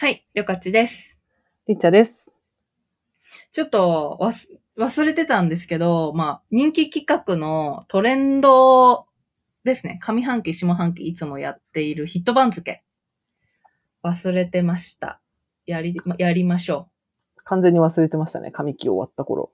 [0.00, 1.18] はい、りょかちです。
[1.66, 2.32] りっちゃです。
[3.50, 9.06] ちょっとわす忘れてたんですけど、まあ、人気企画のトレンド
[9.64, 9.98] ですね。
[10.00, 12.84] 上半期、下半期いつもやっているヒット番付。
[14.04, 15.20] 忘れてました。
[15.66, 16.88] やり、まやりましょ
[17.42, 18.52] 完全に忘れてましたね。
[18.52, 19.50] 上期終わった頃。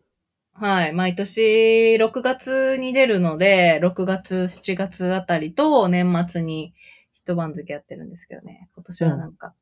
[0.60, 0.62] う。
[0.62, 0.92] はい。
[0.92, 6.74] 毎年6月に出るので、6月、7月あたりと年末に
[7.14, 8.68] ヒット番付やってるんですけどね。
[8.74, 9.54] 今年はなんか、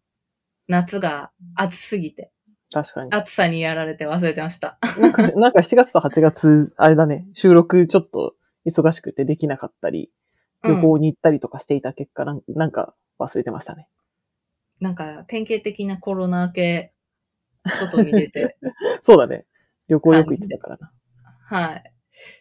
[0.73, 2.33] 夏が暑すぎて、
[2.73, 3.13] 確かに。
[3.13, 4.79] 暑さにやられて忘れてました。
[4.99, 8.35] なんか、 なんか7月と8月、あれだね、収録ちょっと
[8.67, 10.11] 忙しくてできなかったり、
[10.65, 13.87] 旅行に行ったりとかしていた結果、なんなんか忘れてましたね。
[14.81, 16.95] なんか、典型的なコロナ明け、
[17.69, 18.57] 外に出て、
[19.03, 19.45] そうだね。
[19.89, 20.93] 旅行よく行ってたからな。
[21.45, 21.93] はい。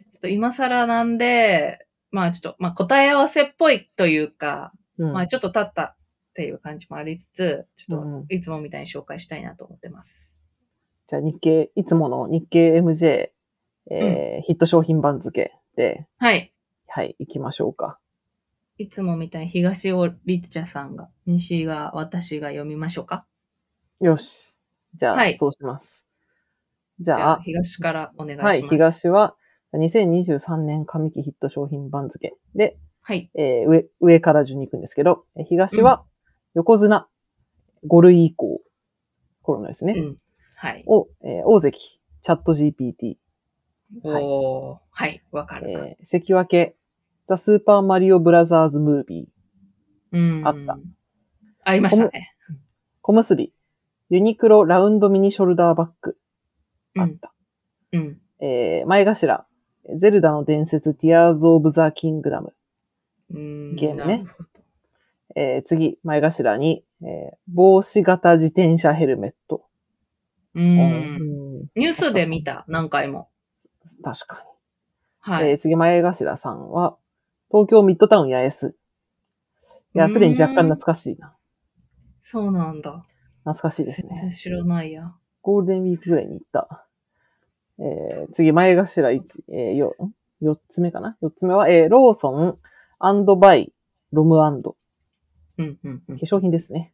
[0.10, 5.14] ちょっと今更なんで、まあちょっと、まあ答え合わせっぽいというか、うん。
[5.14, 5.98] まあちょっと経った
[6.32, 10.34] っていう感じもありつつ、ちょっうんうんといつもみたいに紹介したいなと思ってます。
[11.08, 13.32] じゃあ日経、いつもの日経 MJ、
[13.90, 16.54] えーヒット商品番付で、はい。
[16.88, 18.00] はい、行きましょうか。
[18.78, 23.26] いつもみたいに東尾律茶さんが、西が私が読みましょうか。
[24.00, 24.56] よし。
[24.96, 26.06] じゃあ、はいそうします。
[27.00, 28.68] じじゃあ、ゃあ、東からお願いしまはい、す。
[28.70, 29.36] 東は、
[29.74, 33.30] 2023年上期ヒット商品番付で、はい。
[33.34, 36.06] えー上、上から順に行くんですけど、えー東は、
[36.54, 37.08] 横綱、
[37.88, 38.62] 5類以降、
[39.42, 39.94] コロナですね。
[39.98, 40.18] うん。
[40.56, 40.84] はい。
[40.86, 41.80] を、えー大関、
[42.22, 43.16] チャット GPT、
[44.04, 44.78] はいおー。
[44.92, 45.24] はい。
[45.32, 45.72] わかる。
[45.72, 46.74] えー関脇、
[47.28, 50.48] ザ・スーパーマリオブラザーズ・ムービー、うん。
[50.48, 50.78] あった。
[51.64, 52.36] ありましたね。
[53.02, 53.54] 小結び、
[54.10, 56.18] ユニクロラウンドミニショルダーバッグ、
[56.98, 57.34] あった。
[57.94, 58.22] うん。
[58.40, 59.46] えー前頭、
[59.98, 62.54] ゼルダの伝説、ティアーズ・オブ・ザ・キングダム。
[63.34, 63.76] うん。
[63.76, 64.50] ゲームねなるほど
[65.36, 69.66] えー次、前頭に、えー帽子型自転車ヘルメット。
[70.56, 70.62] う。
[70.62, 73.30] うんニュースで見た、何回も。
[74.04, 74.50] 確かに。
[75.20, 75.52] はい。
[75.52, 76.98] えー次、前頭さんは、
[77.50, 78.76] 東京ミッドタウン八重洲。
[79.94, 81.36] いや、すでに若干懐かしいな。
[82.22, 83.06] そうなんだ。
[83.44, 84.10] 懐かしいですね。
[84.14, 85.14] 全然知らないや。
[85.42, 86.86] ゴールデンウィークぐらいに行った。
[87.80, 92.60] えー次、前頭1、えー、よ、ん4つ目かな ?4 つ目は、えーローソン
[93.40, 93.74] バイ、
[94.12, 94.76] ロム化
[95.62, 96.16] うん、うん、うん。
[96.18, 96.94] 粧品ですね。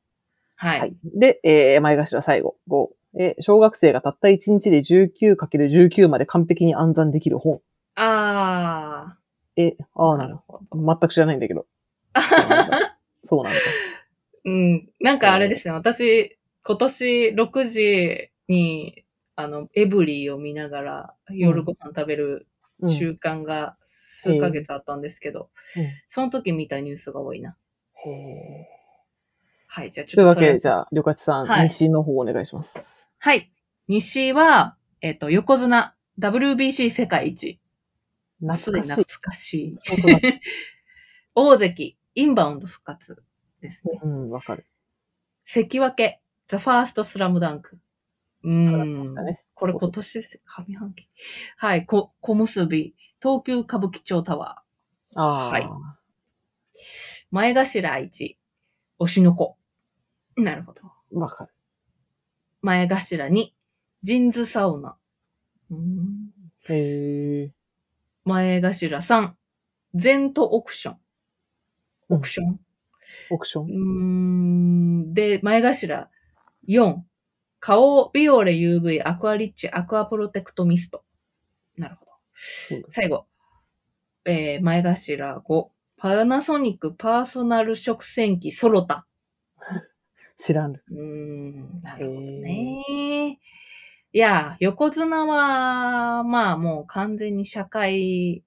[0.56, 0.80] はい。
[0.80, 0.96] はい。
[1.04, 2.90] で、えー前頭最後、5。
[3.20, 7.62] えー小学生がたった1日で 19×19 まで完璧に暗算できる本。
[7.96, 9.18] あ
[9.56, 10.14] え、あー。
[10.14, 10.98] あ、なるほど。
[11.00, 11.66] 全く知らないんだけど。
[12.16, 12.98] そうなんだ。
[13.24, 14.90] そうなん。
[15.00, 15.74] なんかあれですね。
[15.74, 19.04] 私、今年6時に、
[19.36, 22.48] あの、エブリーを見ながら夜ご飯食べる
[22.82, 27.56] うん習慣が数ヶ月あったんですけど、うんその時見たニュースが多いな。
[28.06, 28.68] へえ。
[29.68, 29.92] はい。
[29.92, 33.10] じゃあちょっとそれというわけで、じゃあ、りょかちさん、はい西の方お願いします。
[33.20, 33.52] はい。
[33.88, 37.60] 西は、えっ、と、横綱、WBC 世界一。
[38.40, 39.06] 懐かしい懐。
[39.22, 39.78] かしい。
[41.36, 43.22] 大関、インバウンド復活
[43.62, 43.94] ですね。
[43.96, 44.66] いうん、わかる。
[45.44, 47.78] 関脇、ザ・ファースト・スラムダンク。
[48.44, 49.14] うん。
[49.26, 49.44] ね。
[49.54, 50.40] これ今年です。
[50.46, 51.08] 上半期。
[51.58, 51.86] はい。
[51.86, 54.62] こ、小結び、東急歌舞伎町タワ
[55.16, 55.50] ああ。
[55.50, 55.68] はいー。
[57.32, 58.38] 前頭一、
[59.00, 59.58] 推しの子。
[60.36, 60.82] なるほど。
[61.12, 61.54] わかる。
[62.62, 63.56] 前頭に、
[64.02, 64.98] ジンズサウナ。
[65.70, 66.32] うーん
[66.70, 67.52] へえ。
[68.24, 69.38] 前頭三、
[69.94, 70.98] ゼントオクション？
[72.10, 72.60] オクション？
[73.30, 73.66] オクション？
[73.66, 73.74] うー
[75.10, 76.10] んで、前頭
[76.68, 76.98] 4、
[77.60, 81.04] 顔ビオレ UV アクアリッチアクアプロテクトミスト。
[81.78, 82.12] なるほど。
[82.90, 83.28] 最後、
[84.26, 89.08] えー、前頭5、パナソニックパーソナル食洗機ソロタ。
[90.38, 90.74] 知らん。
[90.74, 93.40] うーん、なるほどね。
[94.14, 98.44] いや、横綱は、まあもう完全に社会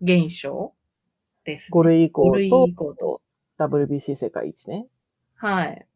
[0.00, 0.74] 現象
[1.44, 3.22] です、5類以降5類と以降と
[3.58, 4.88] WBC 世界一ね。
[5.36, 5.86] はい。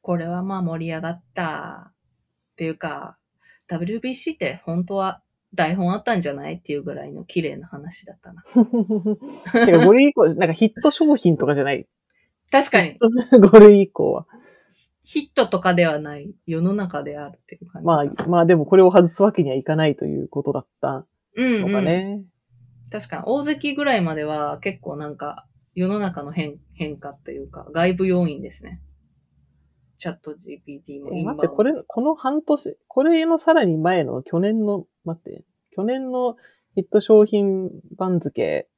[0.00, 1.94] これはまあ盛り上がったっ
[2.56, 3.16] ていうか、
[3.68, 5.22] WBC って本当は
[5.54, 6.54] 台本あったんじゃない？
[6.54, 8.42] っていうぐらいの綺麗な話だったな。
[8.42, 8.52] て
[9.72, 11.86] か5類以降、なんかヒット商品とかじゃない？
[12.50, 12.98] 確かに、
[13.32, 14.26] 5類以降は。
[15.04, 17.86] ヒットとかではない世の中であるっていう感じ。
[17.86, 21.06] まあ、まあでもこれを外すわけにはいかないということだった
[21.36, 21.72] うん、のうん。
[21.72, 22.22] かね。
[22.90, 28.80] 確かに、大関ぐらいまでは結構なんか世の中の変変化っていうか、外部要因ですね。
[29.98, 36.36] チャット GPT もえインバウンド待って、これ、この半年、これのさらに前の去年の、待って、去年の
[36.74, 38.68] ヒット商品番付、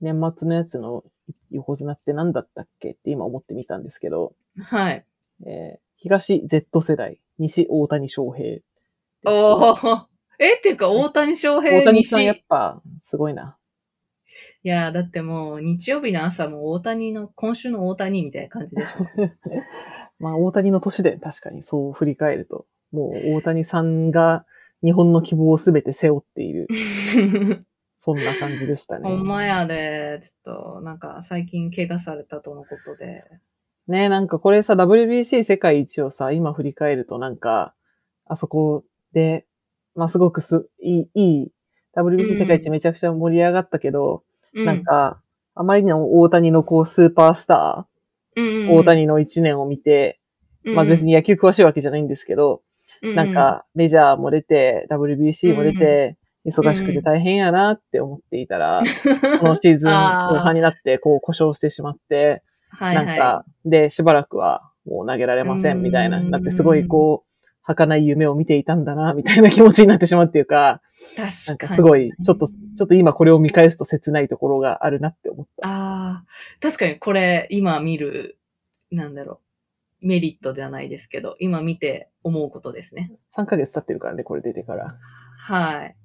[0.00, 1.04] 年末のやつの
[1.50, 5.04] 横綱って何だったっけって今思ってみたんですけど、はい。
[5.46, 8.60] えー東 Z 世代、西大谷翔平。
[9.24, 10.06] おー。
[10.40, 13.56] えっていうか、大谷翔平大谷さんやっ西ぱすごいな。
[14.64, 19.36] いや、だってもう、日曜日の朝も大谷の、今週の大谷みたいな感じですね。
[20.18, 24.44] まあ大谷の年で確かにそう振り返ると、もう大谷さんが
[24.82, 26.66] 日本の希望をすべて背負っている、
[27.98, 29.08] そんな感じでしたね。
[29.08, 33.24] ほんまやで、ちょっと、なんか、最近怪我されたとのことで。
[33.88, 37.74] ねなんかこれさ、WBC 世界一をさ、今振り返るとなんか、
[38.26, 39.46] あそこで、
[39.94, 41.52] まあすごくす、いい、いい、
[41.96, 44.24] WBC 世界一めちゃくちゃ盛り上がったけど、
[44.54, 45.20] うなん、か、
[45.54, 47.86] あまりにも大谷のこうスーパースタ
[48.34, 50.18] うんうんー、大、谷の一年を見て、
[50.64, 52.62] まあ別に、に野球詳しいわけじゃないんですけど、
[53.02, 58.82] なんかメジャーも出て、WBC も出て、忙しくて大変やなって思っていたら、
[59.40, 59.90] このシーズン
[60.30, 62.42] 後半になってこう故障してしまって、
[62.80, 67.32] なんか、で、しばらくはもう投げられませんみたいな、うんなってすごいこう、
[67.62, 70.80] 儚い夢を見ていたんだな、みたいな気持ちになってしまうっていうか、
[71.16, 71.58] なん確かに。
[71.58, 75.68] かすごい、ちょっと、ちょっと今これを見返すと切ないところがあるなって思った。
[75.68, 76.24] ああ、
[76.60, 78.38] 確かにこれ、今見る、
[78.90, 79.38] なんだろう、
[80.02, 83.12] メリットではないですけど、今見て思うことですね。
[83.36, 84.96] 3ヶ月経ってるからね、これ出てから。
[85.38, 85.96] はい。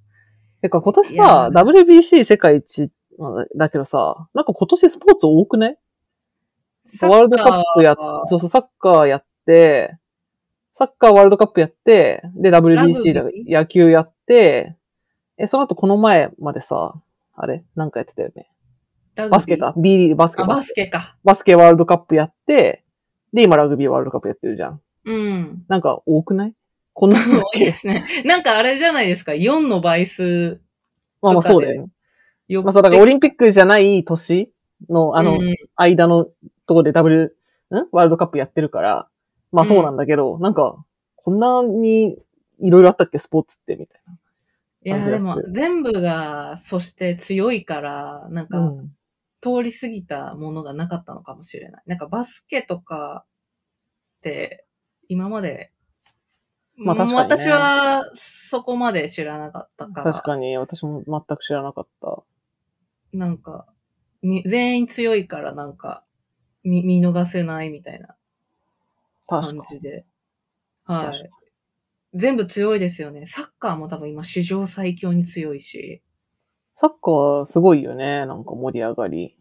[0.61, 5.77] てか今年さ、ー WBC 世界一まあだけどさ、なんか今年スポーツ多くない？
[7.01, 9.97] ワールドカップやっ、そうそう、サッカーやって、
[10.75, 14.77] サッカーワールドカップやって、で、WBC だビー野球やって、
[15.38, 16.94] え、その後この前までさ、
[17.35, 18.49] あれなんかやってたよね。
[19.29, 19.73] バスケか。
[19.75, 20.83] B リーグバスケ、あ、ババスケ。
[20.83, 21.17] スケか。
[21.23, 22.83] バスケワールドカップやって、
[23.33, 24.81] で、今ラグビーワールドカップやってるじゃん。
[25.06, 25.65] うん。
[25.68, 26.53] なんか多くない？
[26.94, 28.06] こんなの多いでけすね。
[28.25, 30.62] なんかあれじゃないですか、4の倍数。
[31.21, 31.89] まあまあそうだよね。
[32.47, 34.51] よまあそう、だからオリンピックじゃない年
[34.89, 36.31] の、あの、うん間のと
[36.69, 37.35] ころで W、
[37.71, 37.75] ん？
[37.91, 39.07] ワールドカップやってるから、
[39.51, 40.83] まあそうなんだけど、なんか、
[41.15, 42.18] こんなに
[42.59, 44.01] いろいろあったっけ、スポーツって、みたい
[44.83, 48.68] いや、でも、全部が、そして強いから、なんか、な。
[48.68, 48.96] うん。
[49.42, 51.84] 通り過ぎたものがなかったのかもしれない。
[51.86, 53.25] なんかバスケとか
[54.19, 54.66] って、
[55.07, 55.72] 今まで、
[56.75, 62.24] まあ確かにね私はそこまで知らなかったから、確かに、私も全く知らなかった。
[63.13, 63.68] なんか、
[64.22, 66.04] に全員強いからなんか、
[66.63, 68.16] 見見逃せないみたいな。
[69.28, 70.06] 感じで。
[70.86, 71.30] はい。
[72.13, 73.25] 全部強いですよね。
[73.25, 76.01] サッカーも多分今史上最強に強いし。
[76.79, 79.35] サッカーすごいよね、なんか盛り上がり。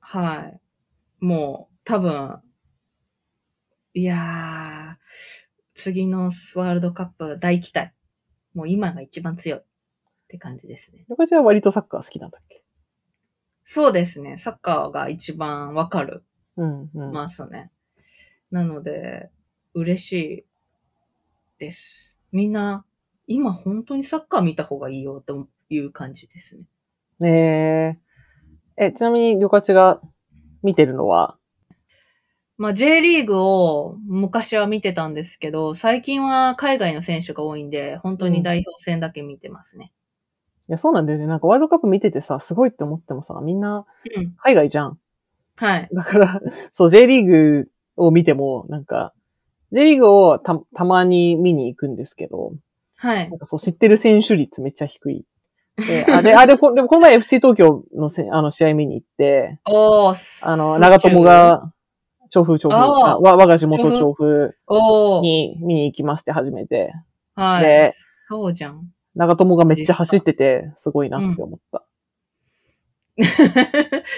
[0.00, 0.60] はい。
[1.20, 2.40] もう、多分、
[3.92, 5.04] いやー、
[5.74, 7.92] 次のワールドカップ大期待。
[8.54, 9.64] もう今が一番強いっ
[10.28, 11.04] て感じですね。
[11.08, 12.64] よかちゃんは割とサッカー好きなんだっけ？
[13.64, 14.38] そうですね。
[14.38, 16.24] サッカーが一番わかる
[16.56, 17.12] うん、うん。
[17.12, 17.70] ますね。
[18.50, 19.30] なので、
[19.74, 20.46] 嬉しい
[21.58, 22.16] です。
[22.32, 22.86] みんな、
[23.26, 26.64] 今本当にサッカー見た方がいいよという感じですね。
[27.20, 27.98] ね
[28.76, 28.86] え。
[28.86, 30.00] え、ちなみに、りょかちが
[30.62, 31.36] 見てるのは、
[32.56, 39.92] まあ J リーグを昔は見てたんですけど、最近は海外の選手が多いんで、本当に代表戦だけ見てますね。
[40.68, 41.26] いや、そうなんだよね。
[41.26, 44.34] なんかワールドカップ見ててさ、すごいって思ってもさ、みんなうん。
[44.36, 44.98] 海外じゃん。
[45.56, 45.88] はい。
[45.92, 46.40] だから、
[46.72, 49.12] そう、J リーグを見ても、なんか、
[49.72, 52.52] J リーグをた、たまに見に行くんですけど、
[52.96, 53.38] はいなん。
[53.38, 55.24] かそう、知ってる選手率めっちゃ低い。
[55.76, 61.22] で、あれ、あれ、こ でもこの前 FC 東京のせあの試合見に行って、おー、あの、長友。
[61.22, 61.72] が、
[62.30, 64.56] 調布調布、わ我が地元調布？
[65.22, 66.92] に見に行きまして、初めて。
[67.36, 67.64] はい。
[67.64, 67.92] で
[68.28, 68.90] そうじゃん。
[69.14, 71.84] 長友がめっちゃ走ってて、すごいなって思った。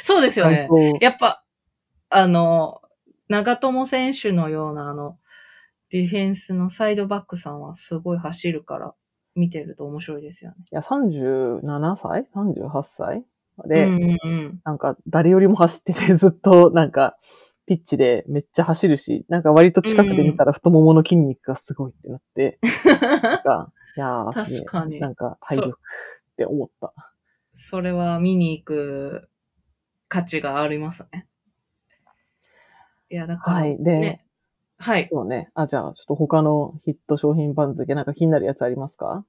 [0.04, 0.68] そうですよね。
[1.00, 1.42] やっぱ、
[2.08, 2.80] あの、
[3.28, 5.18] 長友選手のような、あの、
[5.90, 8.94] ディフェンスのサイドバックさんはすごい走るから、
[9.36, 10.56] 見てると面白いですよね。
[10.72, 11.60] いや、37
[11.96, 13.24] 歳 ?38 歳
[13.66, 14.60] で、うんうんうん。
[14.64, 17.16] なんか誰よりも走っててずっとなんか
[17.66, 22.58] ピッチでめっちゃ走るし、なんか割と近くで見たら太ももの筋肉がすごいってなって、
[23.22, 26.92] なんか、いやー、確かになんか体力って思った。
[27.54, 29.28] それは見に行く
[30.08, 31.26] 価値がありますね。
[33.08, 34.25] いや、だから、はいでね。
[34.78, 35.08] はい。
[35.10, 35.50] そうね。
[35.54, 39.24] あ、じゃあちょっと他のヒット商品番付なんか気になるやつありますか？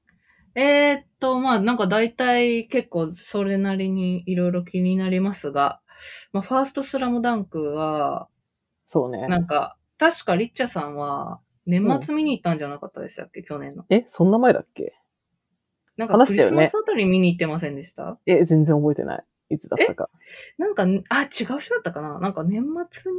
[0.55, 5.81] えーっと、まあ、なんか大体結構それなりにいろいろ気になりますが、
[6.33, 8.27] まあ、ファーストスラムダンクは、
[8.87, 9.27] そうね。
[9.27, 13.85] なんか、確かリッチャさんは、年末見に行ったんじゃなかったでしたっけ、去年の。
[13.89, 14.95] え、そんな前だっけ？
[15.95, 18.17] なんかクリスマスあたり見に行ってませんでした？
[18.25, 19.25] え、全然覚えてない。
[19.49, 20.09] いつだったか。
[20.57, 22.19] なんか、あ、違う人だったかな？
[22.19, 23.17] なんか年末に、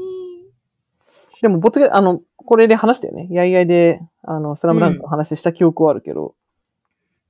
[1.42, 3.28] でも、ボトゲ、あの、これで話したよね。
[3.30, 6.34] やいやいで、あの、スラムダンクの話した記憶はあるけど、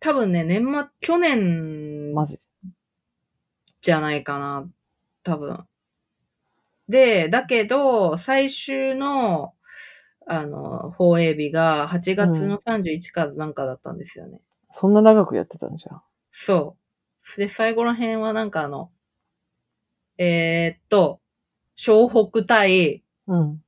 [0.01, 2.39] 多分ね、年末、去年マジ。
[3.81, 4.69] じゃないかな。
[5.25, 5.65] 多分。
[6.89, 9.55] で、だけど、最終の、
[10.27, 14.41] あの、放映日が8月の31かなんかだったんですよね。
[14.71, 16.03] そんな長くやってたんじゃん。
[16.31, 16.77] そ
[17.37, 17.41] う。
[17.41, 18.91] で、最後ら辺はなんかあの、
[20.19, 21.21] えーっと、
[21.77, 23.63] 湘北対、うん。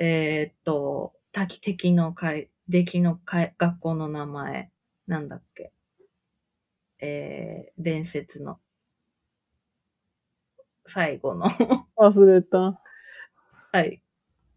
[0.00, 4.70] えーっと、滝敵の会、出来の会、学校の名前、
[5.08, 5.72] なんだっけ？
[7.00, 8.58] えー、伝説の、
[10.86, 11.46] 最後の、
[11.96, 12.80] 忘れた。
[13.72, 14.00] はい。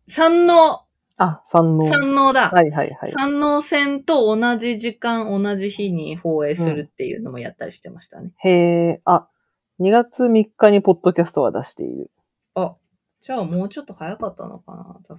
[0.08, 0.86] 山王、
[1.18, 1.88] あ、三能。
[1.88, 2.50] 山王だ。
[2.50, 3.12] はいはいはい。
[3.12, 8.32] 山王戦と同じ時間、同じ日に放映するっていうのもやったりしてましたね。
[8.38, 9.28] へえ、あ、
[9.80, 12.12] 2月3日にポッドキャストは出している。
[13.22, 14.76] あ、じゃあもうちょっと早かったのか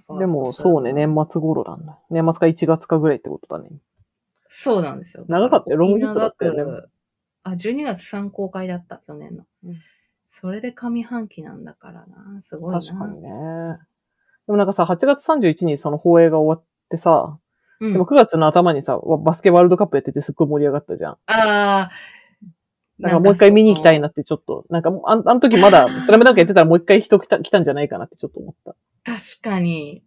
[0.09, 1.97] なでも、そうね、年末頃なんだ。
[2.09, 3.69] 年末か1月かぐらいってことだね。
[4.47, 5.25] そうなんですよ。
[5.27, 6.87] 長かったよロングヒットだったよね
[7.43, 9.45] あ、12月3公開だった、去年の。
[9.65, 9.75] うん
[10.43, 12.41] それで上半期なんだからな。
[12.41, 12.81] すごいな。
[12.81, 13.29] 確かにね。
[14.47, 17.37] でもなんかさ、8月31日にその放映が終わってさ、
[17.79, 17.93] うん。
[17.93, 21.13] でも9月の頭にさ、わバスケワールドカップやっててすっごい盛り上がったじゃん。
[21.13, 21.91] ああ。
[22.99, 24.03] なんかもう一回見に行きたいな。
[24.03, 28.75] なってちょっと、なんかもうあんあの時まだ スラムダンクやってたらもう一回人来た来たんじゃないかなってちょっと思った。
[29.03, 30.03] 確かに。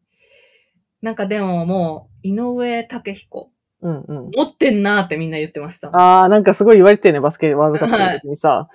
[1.02, 3.50] なんかでももう、井上武彦、
[3.82, 4.30] うんうん。
[4.34, 5.90] 持ってんなーってみんな言ってました。
[5.92, 8.68] あー、なんかすごい言われてるね、バスケワールドカップの時にさ、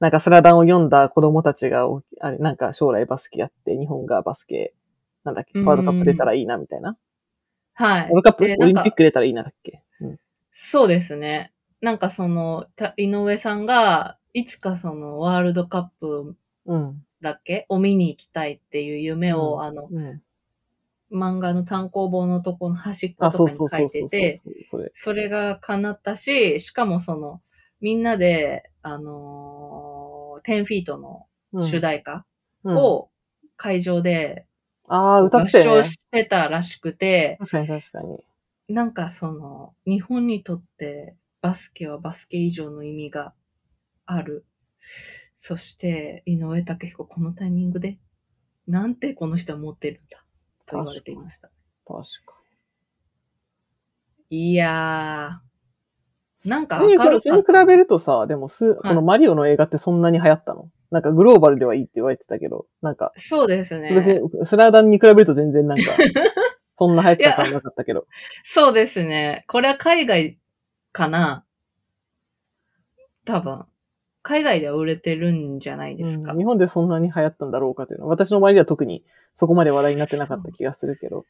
[0.00, 4.74] なんかスラダンを読んだ子供たちが、おあれ、なんか将来バスケやって、日本がバスケ、
[5.24, 6.96] なんだっけ、うんワールドカップ出たらいいな、みたいな。
[7.74, 8.00] はい。
[8.02, 9.82] ワールドカップ、オリンピック出たらいいなだっけ？
[10.00, 10.16] うん。
[10.50, 11.52] そうですね。
[11.80, 17.02] なんかその、た井上さんが、いつかそのワールドカップうん。
[17.22, 17.66] だっけ？
[17.68, 20.22] を見に行きたいっていう夢を、うんあの、うん。
[21.12, 24.42] 漫画の単行本のとこの端っことかに書いてて、
[24.96, 25.28] それ。
[25.28, 27.40] が叶ったし、しかもその、
[27.80, 32.26] みんなで、あのー、10フィートのうん主題歌
[32.64, 33.08] うんを
[33.56, 34.46] 会場で
[34.88, 35.82] ああ、歌っ合てたよね唱。
[35.82, 38.24] してたらしくて、確かに確かに。
[38.68, 41.14] なんかその、日本にとって
[41.46, 43.32] バスケはバスケ以上の意味が
[44.04, 44.44] ある。
[45.38, 48.00] そして、井上武彦このタイミングで、
[48.66, 50.24] なんてこの人は持ってるんだ。
[50.66, 51.48] と言われていました。
[51.86, 52.34] 確か
[54.28, 56.86] いやー、なんかに。
[56.86, 60.68] 明るかったそれに比べるとさ、でもす、このマリオの映画ってそんなに流行ったの？
[60.90, 63.94] なんかグローバルではいいって言われてたけど、なんか、そうですね。
[63.94, 65.84] 別にスラダンに比べると全然なんか、
[66.76, 68.04] そんな流行ってた感なかったけど。
[68.42, 69.44] そうですね。
[69.46, 70.40] これは海外
[70.96, 71.44] かな
[73.26, 73.64] 多分。
[74.22, 76.32] 海外では売れてるんじゃないですか。
[76.32, 79.04] うん日本でそんなに流行ったんだろうかというのは、私の周りでは特に
[79.36, 81.26] そこまで話題になってなかった気がするけど、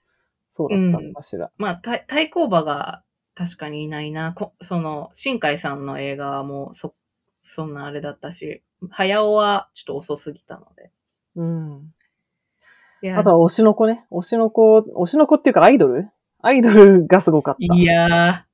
[0.55, 1.51] そうだったのかしら。
[1.59, 3.03] まあ、対対抗馬が
[3.35, 4.33] 確かにいないな。
[4.33, 6.95] こその、新海さんの映画はもう、そ、
[7.43, 10.91] そんなあれだったし、早尾はちょっと遅すぎたので。
[11.35, 11.93] うん。
[13.15, 14.07] あとは推しの子ね。
[14.11, 16.09] 推しの子、推しの子っていうかアイドル？
[16.41, 17.75] アイドルがすごかった。
[17.75, 18.46] いやー、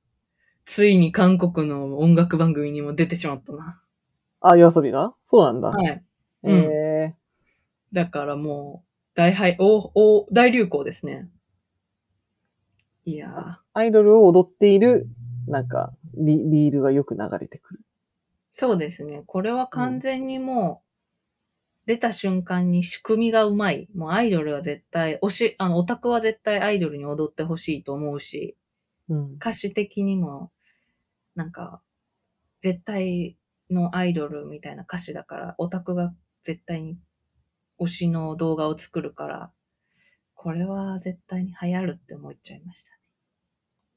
[0.65, 3.81] ついに韓国の音楽番組にも出てしまったな。
[4.41, 5.13] あ、夜遊びが？
[5.25, 5.69] そうなんだ。
[5.69, 6.03] はい。
[6.43, 7.15] えうんえ
[7.93, 11.29] だからもう、大はい、お、お、大流行ですね。
[13.05, 13.55] いやー。
[13.73, 15.07] アイドルを踊っている、
[15.47, 17.79] なんか、リリールがよく流れてくる。
[18.51, 19.23] そうですね。
[19.27, 20.81] これは完全にも
[21.85, 23.89] う、出た瞬間に仕組みがうまい。
[23.93, 28.55] もうアイドルは絶対、推し、あの、オタクは絶対アイドルに踊ってほしいと思うし、
[29.09, 29.33] うん。
[29.35, 30.51] 歌詞的にも、
[31.35, 31.81] なんか、
[32.61, 33.37] 絶対
[33.69, 36.97] のアイドルみたいな歌詞だから、オタクが絶対に
[37.79, 39.51] 推しの動画を作るから、
[40.35, 42.97] これは絶対に流行るって思っちゃいましたね。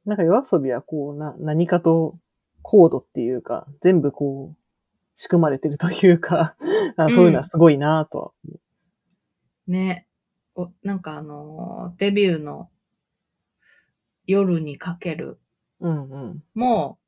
[0.04, 2.18] なんか夜遊びはこう、な、何かと
[2.62, 4.56] コードっていうか、全部こう、
[5.16, 6.56] 仕組まれてるというか、
[6.96, 8.32] かそういうのはすごいなとは。
[9.66, 10.06] ね。
[10.54, 12.70] おなんかあのーデビューの
[14.26, 15.38] 夜にかける
[15.80, 16.42] うんうん。
[16.54, 16.98] も、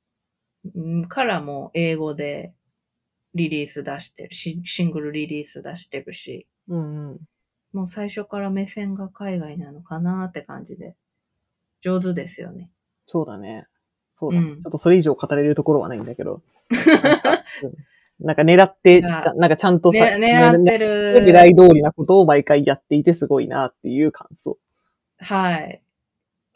[0.76, 2.52] んからも英語で
[3.34, 7.18] リリース出してるシ、シングルリリース出してるし、うんうん。
[7.72, 10.94] もう最初から目線が海外なのかなって感じで、
[11.80, 12.70] 上手ですよね。
[13.06, 13.66] そうだね。
[14.18, 16.42] そうだ、ねうんちょっとそれ以上語れるところはないんだけど。
[18.20, 20.86] なんか狙って、なんかちゃんとさ、ね、狙ってねる。
[21.20, 24.58] 狙い通りなことを毎回やっていてすごいなっていう感想。
[25.18, 25.82] はい。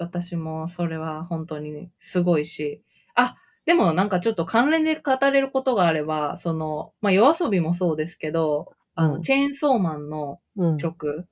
[0.02, 2.82] 私もそれは本当にすごいし、
[3.14, 9.23] あ、でもなんかちょっと関連で語れることがあれば、その、まあ夜遊びもそうですけど、あの、うん。
[9.23, 10.76] チェーンソーマンのうん。
[10.76, 11.26] 曲、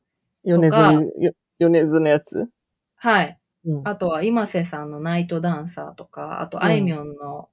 [0.44, 0.92] とか。
[0.92, 2.48] よ、米津のやつ？
[2.96, 3.38] はい。
[3.66, 3.82] うん。
[3.88, 7.48] あとは今瀬さんのナイトダンサーとか、あとうんあいみょんの、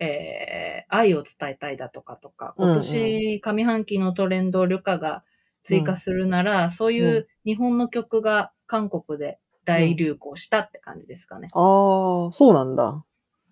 [0.00, 2.70] えー、愛を伝えたいだとかとか、うんうん。
[2.72, 5.22] 今年上半期のトレンドをルカが
[5.62, 11.48] 追加するなら、そういう日本の曲が韓国で大流行したって感じですかね。
[11.52, 13.04] ああ、そうなんだ。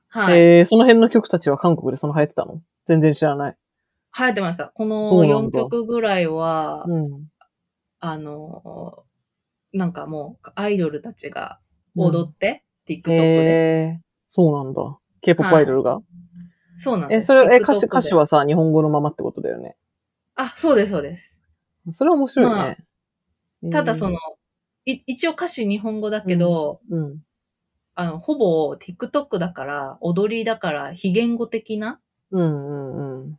[0.08, 0.38] はい。
[0.38, 2.62] えー、その辺の曲たちは韓国でその流行ってたの？
[2.86, 3.56] 全然知らない。
[4.18, 4.68] 流行ってました。
[4.68, 7.28] この4そうなんだ曲ぐらいは、うん。
[8.00, 9.04] あの、
[9.72, 11.60] なんかもうアイドルたちが
[11.96, 13.12] 踊って、TikTok で。
[13.12, 14.98] えー、そうなんだ。
[15.20, 17.26] K-POP はいアイドルが、え、そうなんです。
[17.26, 19.76] それ、え、歌詞、で歌詞はさ、日本語のままってことだよね。
[20.36, 21.38] あ、そうです、そうです。
[21.92, 22.54] それは面白いね。
[22.54, 24.16] まあえーただその、、い
[25.06, 27.22] 一応歌詞日本語だけど、うん。
[27.94, 33.38] あの、ほぼ TikTok だから、踊りだから、非言語的なうんうんうん。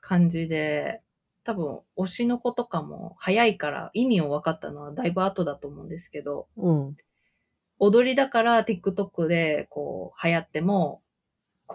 [0.00, 1.02] 感じで、
[1.44, 6.96] 多分、推しの子とかも早いから意味を分かったのはだいぶ後だと思うんですけど、うん。
[7.78, 11.02] 踊りだから TikTok でこう流行っても、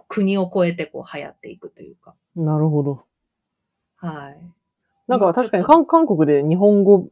[0.07, 2.15] 国を越えてこう流行っていくというか。
[2.35, 3.03] なるほど。
[3.97, 4.41] はい。
[5.07, 7.09] なんか確かに韓国で日本語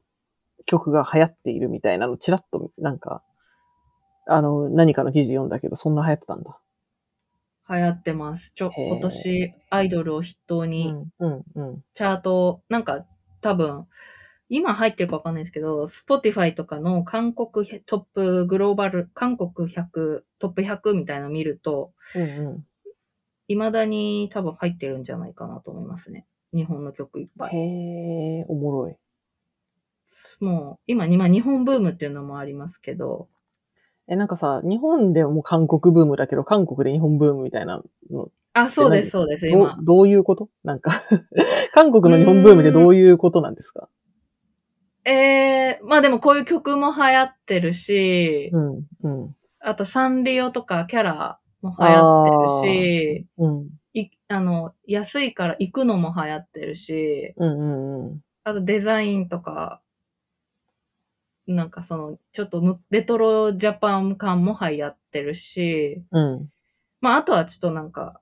[0.66, 3.24] 曲が流行っているみたいなの、ちらっと、なんか、
[4.28, 6.60] あの、何かの記事読んだけど、そんな流行ってたんだ。
[7.68, 8.54] と流行ってます。
[8.54, 11.84] ちょ、今年アイドルを筆頭うにん、うん、うん。
[11.94, 13.06] チャート、なんか
[13.42, 13.88] 多分、
[14.50, 22.66] 今入ってるかわかんないですけど、Spotify とかの韓国トップグローバル、韓国100、トップ100みたいなの見ると、うんうん。
[23.48, 26.26] 未だに多分入ってるんじゃないかなと思いますね。
[26.54, 27.56] 日本の曲いっぱい。
[27.56, 28.96] へえ、おもろい。
[30.40, 33.28] もう、今、今、日本ブームっていうのもありますけど、
[34.08, 39.78] え、なんかさ、日本でも韓国ブームだけど、韓国で日本ブームみたいなの、あ、そうです、そうです、今。
[39.84, 40.50] どういうこと？
[40.64, 41.04] なんか、
[41.74, 43.88] 韓国の日本ブームってどういうことなんですか？
[45.06, 58.22] えー、まあでもこういう曲も流行ってるし、うん、うん、あとサンリオとかキャラも流行ってるし、うん、いあの、安いから行くのも流行ってるし、うん、うん、うん。
[58.44, 59.82] あとデザインとか、
[61.54, 66.50] なんかその、ちょっとむレトロジャパン感も流行ってるし、うん。
[67.02, 68.22] まああとはちょっとなんか、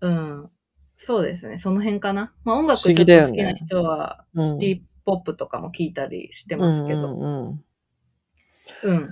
[0.00, 0.50] うん、
[0.96, 2.32] そうですね、その辺かな。
[2.44, 7.64] まあ音楽不ちょっと好きな人は、うんシティポップとかも聞いたりしてますけど、うんうん
[8.84, 8.94] うん。
[8.94, 9.08] うん。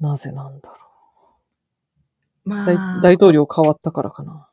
[0.00, 0.76] なぜなんだろ
[2.44, 2.66] まう。
[2.66, 4.48] 大あ、大統領変わったからかな。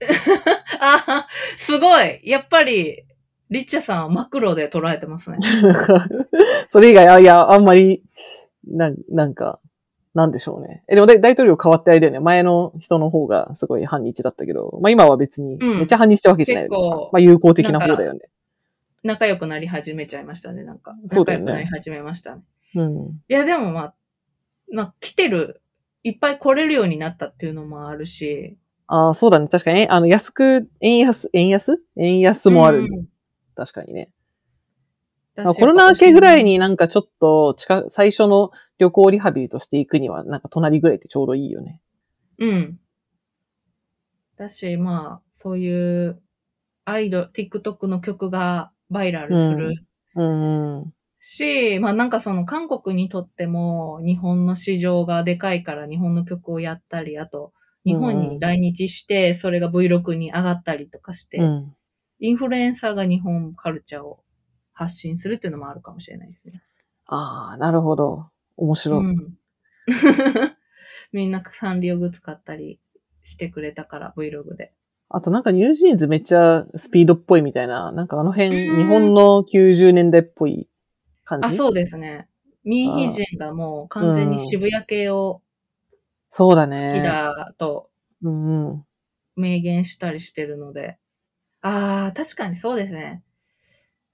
[0.80, 3.04] あ、すごいやっぱり、
[3.50, 5.38] リッチャさんはマクロで捉えてますね。
[6.68, 8.02] それ以外、あ、いや、あんまり、
[8.66, 9.60] なんなんか、
[10.14, 10.82] なんでしょうね。
[10.88, 12.20] え、でも大大統領変わってあれだよね。
[12.20, 18.20] 前の人の方がすごい反日だったけど、まあ今は別に、うんめっちゃ反日したわけじゃないよね、まあ友好的な方だよね。
[19.02, 20.96] 仲良くなり始めちゃいましたね、なんか。
[21.06, 22.42] そうだよね仲良くなり始めましたね。
[22.74, 23.22] うん。
[23.28, 23.94] いや、でもまあ、
[24.72, 25.62] まあ、来てる、
[26.02, 28.56] いっぱい来れるようになったっていうのもあるし。
[28.88, 29.48] ああ、そうだね。
[29.48, 31.80] 確かに、ね、あの、安く、円安、円安？
[31.96, 32.80] 円安もある。
[32.80, 33.06] うん
[33.58, 34.08] 確かにね。
[35.34, 41.80] まあコロナ明けぐらいになんかちょっと近、最初の旅行リハビリとして行くには、なんか隣ぐらいってちょうどいいよね。
[42.38, 42.78] うん。
[44.36, 46.22] だし、まあ、そういう、
[46.84, 49.74] アイドル、TikTok の曲がバイラルする
[50.14, 50.78] うん。
[50.78, 50.94] うん。
[51.18, 57.52] し、まあなんかその韓国にとっても日本の市場がでかいから日本の曲をやったり、あと
[57.84, 61.74] 日本に来日してそれが Vlog に上がったりとかして、うん。
[62.20, 64.20] インフルエンサーが日本カルチャーを
[64.72, 66.62] 発信するっていうのもあるかもしれないですね。
[67.06, 68.26] ああ、なるほど。
[68.56, 69.04] 面白い。
[69.04, 69.38] うん。
[71.12, 72.78] みんなサンリオグ使ったり
[73.22, 74.72] してくれたから、Vlog で。
[75.10, 80.68] あとなんかニュージーンズめっちゃスピードっぽいみたいな、なんかあの辺、うん日本の90年代っぽい
[81.24, 81.46] 感じ？
[81.46, 82.28] あ、そうですね。
[82.64, 85.40] ミンヒジンがもう完全に渋谷系を
[86.30, 86.90] そうだね。
[86.92, 87.88] 好きだと
[88.22, 88.84] うんうん。
[89.36, 90.98] 明言したりしてるので。
[91.60, 93.22] ああ、確かにそうですね。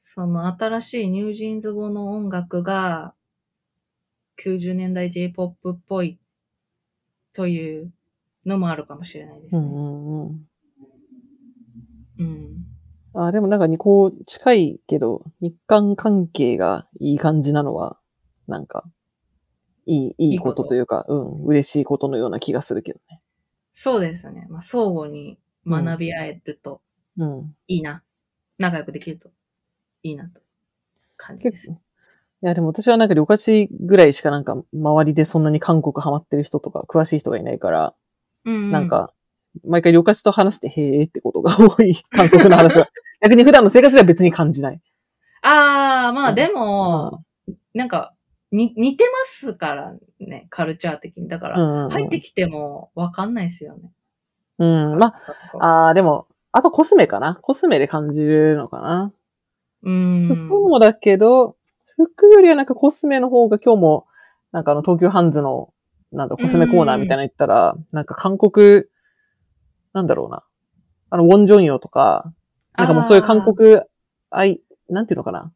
[0.04, 3.14] その新しいニュージーンズ語の音楽が
[4.36, 6.18] 90年代 J-POP っぽい
[7.32, 7.92] という
[8.46, 9.60] のもあるかもしれないですね。
[9.60, 10.48] うんうんうん。
[12.18, 12.64] うん。
[13.14, 17.98] あでもなんかにこう近いけど、日韓関係がいい感じなのは、
[18.46, 18.84] なんか、
[19.86, 23.20] いい、いいことというか、うん、嬉しいことのような気がするけどね。
[23.72, 24.46] そうですね。
[24.48, 26.80] まあ、相互に学び合えるとうん。
[27.68, 28.02] いいな。
[28.58, 29.30] 仲良くできると
[30.02, 30.40] いいなと
[31.16, 31.70] 感じです。
[31.70, 37.94] いや、でも私はなんか旅客地ぐらいしかなんか周りでそんなに韓国ハマってる人とか詳しい人がいないから、
[38.44, 39.12] うんなん、か、
[39.66, 42.88] 毎回旅客と話して、へーってことが多い、 韓国の話は。
[43.22, 44.80] 逆に普段の生活では別に感じない。
[45.42, 47.24] ああ、まうんあでも、
[47.72, 48.14] なんか、
[48.52, 51.28] に、似てますからね、カルチャー的に。
[51.28, 53.90] だから、うんうんうん入ってきてもわかんないですよね。
[54.58, 54.98] うん。
[54.98, 55.14] ま
[55.58, 57.34] あ、ああ、でも、あとコスメかな？
[57.42, 59.12] コスメで感じるのかな、
[59.82, 60.28] うん。
[60.48, 61.56] 服もだけど、
[61.96, 64.06] 服よりはなんかコスメの方が今日も、
[64.52, 65.70] なんかあの東急ハンズの、
[66.12, 68.84] なんだ、コスメコーナーみたいなの行ったら、なんか韓国、
[69.94, 70.44] なんだろうな。
[71.10, 72.32] あの、ウォンジョンヨとか、
[72.78, 73.80] なんかもうそういう韓国、
[74.30, 75.52] あい、なんていうのかな？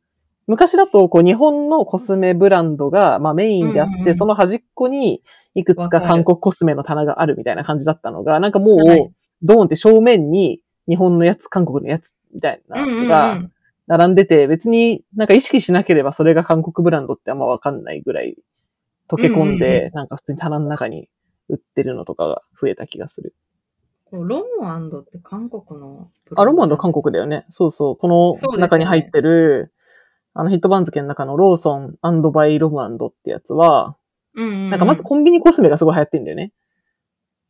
[0.49, 5.23] 昔だと、こう、日本のコスメブランドが、まあメインであって、うんうんその端っこに、
[5.55, 13.43] いくつか韓国コスメの棚があるみたいな感じだったのが、なんかもう、はいドーンって正面に、日本のやつ、韓国のやつ、みたいなのが、
[13.87, 18.37] 並んでて、別になんか意識しなければそれが韓国ブランドってあんまわかんないぐらい、
[19.09, 21.09] 溶け込んで、なんか普通に棚の中に
[21.49, 23.35] 売ってるのとかが増えた気がする。
[24.11, 26.11] ロムアンドって韓国の。
[26.35, 27.45] あ、ロマンド韓国だよね。
[27.49, 27.97] そうそう。
[27.97, 29.73] この中に入ってる、
[30.35, 31.99] あのヒット番付の中のローソン
[32.33, 33.97] バイロムアンドってやつは、
[34.35, 34.71] うんうんうん。
[34.71, 36.53] なんかまずコンビニコスメがすごい流行ってんだよね。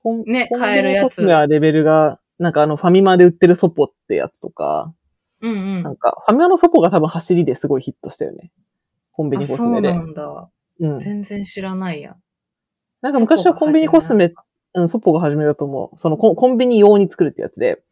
[0.02, 4.94] コンね買えるやつコスメはレベルが、なんかあのファミマで売ってるソポってやつとか、
[5.40, 5.82] うんうん。
[5.82, 8.50] なんかファミマのソポが多分走りですごいヒットしたよね。
[9.12, 9.90] コンビニコスメで。
[9.90, 10.50] あそうなんだ。
[10.80, 10.98] うん。
[11.00, 12.16] 全然知らないや。
[13.02, 14.32] なんか昔はコンビニコスメ、
[14.74, 15.98] うん、ソポが始めだと思う。
[15.98, 17.82] そのコンコンビニ用に作るってやつで。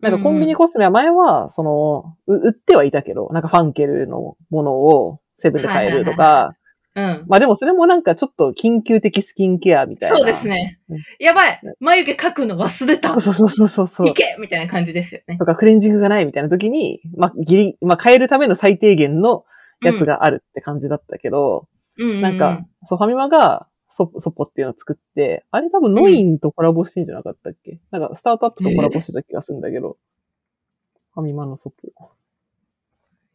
[0.00, 6.56] なんかコンビニコスメは前は、その、う売ってはいたけど、なんかファンケルのものをセブンで買えるとか、
[6.94, 7.24] うん。
[7.28, 10.16] まあでもそれもなんかちょっと緊急的スキンケアみたいな。
[10.16, 10.98] そうですねうん。
[11.18, 14.12] やばい眉毛描くの忘れたそうそうそうそうそうい。
[14.12, 15.38] けみたいな感じですよね。
[15.38, 19.44] とかクレンジングがないみたいな時に、まあギリ、まあ変えるための最低限の
[19.82, 22.20] やつがあるって感じだったけど、うんうん。
[22.22, 29.96] なんか、そう、ファミマが、ソソポっていうのを作って、あれ多分ノインとコラボしてんじゃなかったっけ、なんかスタートアップとコラボしてた気がするんだけど、
[31.12, 32.10] ファミマのソポ。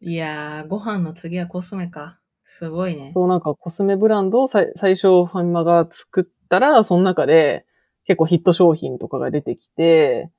[0.00, 2.18] いやー、ご飯の次はコスメか。
[2.46, 3.12] すごいね。
[3.14, 7.66] そうなんかコスメブランドを最初ファミマが作ったら、その中で
[8.06, 10.30] 結構ヒット商品とかが出てきて、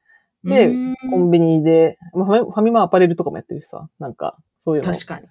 [0.44, 0.74] で
[1.12, 5.28] コンビニで、まあ、ファミマアパレルとかもやってるしさ、なんかそういうの確かに。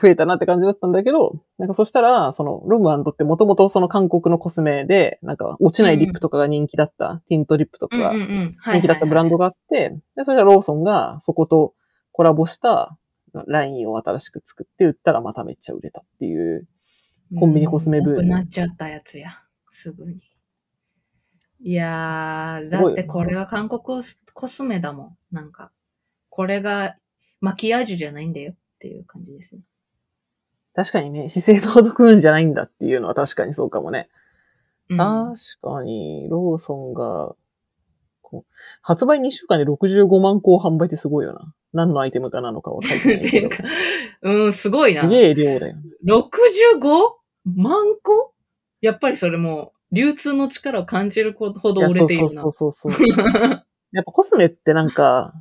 [0.00, 8.56] 増えたなって感じだったんだけど、なんかそしたら、そのロムアンドってもともとその韓国のコスメで、なんか落ちないリップとかが人気だった、ティントリップとかがうんうんうん。
[8.64, 9.38] 人気だったブランドが。
[9.38, 11.74] があって、で、それじゃローソンがそこと
[12.12, 12.96] コラボした
[13.46, 16.66] ラインを新しく作って売ったらまためっちゃ売れたっていう。
[17.38, 19.42] コンビニコスメブームうんなっちゃったやつや。
[19.70, 20.20] すぐに。
[21.60, 25.34] いやー、だってこれは韓国コスメだもん。
[25.34, 25.70] なんか、
[26.30, 26.96] これが
[27.40, 29.62] マキアージュじゃないんだよっていう感じですね。
[30.74, 34.08] 確かにね、資生堂と組むんじゃないんだっていうのは確かにそうかもね。
[34.88, 37.34] うん確かに、ローソンが、
[38.82, 41.54] 発売2週間で65万個を販売ってすごいよな。
[41.78, 43.48] 何のアイテムかなのかは書いてないけど。
[44.22, 45.02] うん、すごいな。
[45.02, 45.76] すげえ量だよ。
[46.04, 46.80] 65
[47.56, 48.34] 万個？
[48.80, 52.42] やっぱりそれもう、流通の力を感じるほど売れているな。
[52.42, 53.06] やそうそうそうそう。
[53.92, 55.32] やっぱコスメってなんか、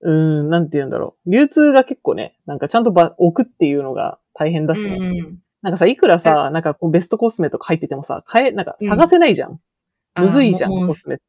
[0.00, 1.30] うーん、なんて言うんだろう。
[1.30, 4.96] 流通が結構ね、なんかちゃんとば置くっていうのが大変だしね。
[4.96, 9.58] うんなんかさ、いくらさ、なんかこうベストコスメとか入っててもさ、買え、なんか探せないじゃん。
[10.16, 11.24] むずいじゃん、コスメって。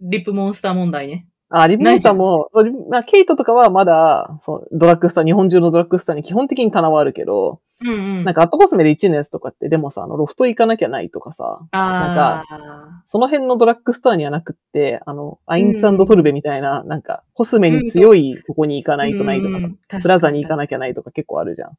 [0.00, 1.26] リップモンスター問題ね。
[1.60, 2.50] あ、リブモンスターも、
[2.90, 7.92] まあ、ケイトとかはまだ、そう、ドラッグストア、日本中のドラッグストアに基本的に棚はあるけど、うんう
[8.22, 8.24] ん。
[8.24, 13.02] なんかアットコスメで1位のやつとかって、でもさ、あの、ロフト行かなきゃないとかさ、ああ。
[13.04, 21.72] その辺のドラッグストアにはなくって、あの、アインツトルベみたいな、なんか、コスメに強いとこに行かないとないとかさ、さプラザに行かなきゃないとか結構あるじゃん。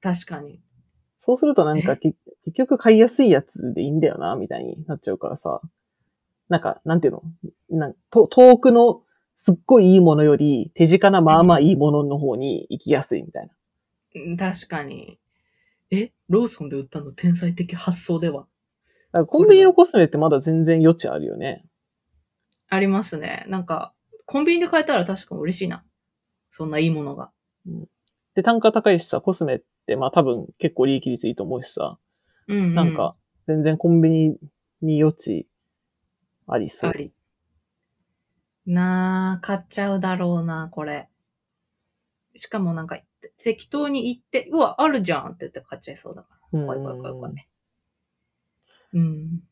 [0.00, 0.60] 確かに。
[1.18, 5.60] そうするとなんかけ結局買いやすいやつでいいんだよな、みたいになっちゃうからさ。
[6.48, 7.22] なんか、なんていうの？
[7.70, 9.02] なんと遠くの
[9.36, 13.52] すっごいいいものより手近なまあまあいいものの方に行きやすいみたいな。
[14.22, 15.18] うん確かに。
[15.90, 18.46] えローソンで売ったの天才的発想では？
[19.26, 21.64] コンビニのコスメってまだ全然余地あるよね。
[22.68, 23.46] ありますね。
[23.48, 23.94] なんか、
[24.26, 25.82] コンビニで買えたら確かに嬉しいな。
[26.50, 27.30] そんないいものが。
[28.34, 31.98] で、単価高いしさ、コスメってまあ多分結構利益率いいと思うしさ、
[32.48, 32.74] うん、うん。
[32.74, 34.36] なんか、全然コンビニ
[34.82, 35.48] に余地
[36.46, 36.92] ありそうあ。
[36.92, 37.10] り。
[38.68, 41.08] なあ、買っちゃうだろうな、これ。
[42.34, 42.98] しかもなんか、
[43.38, 46.60] 適当に行って、うわ、あるじゃんって言って買っちゃいそうだから。
[46.60, 47.48] うん怖い怖い怖い怖い。
[48.94, 49.42] うん。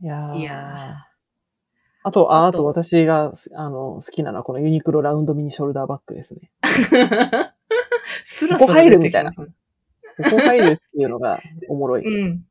[0.00, 0.96] いやーいや
[2.02, 6.50] あと、あ、あと私が、あの、好きなのはこのユニクロラウンドミニショルダーバッグですね。
[8.24, 9.46] スラここ入るみたいなこ
[10.16, 12.04] こ入るっていうのが おもろい。
[12.06, 12.46] うん。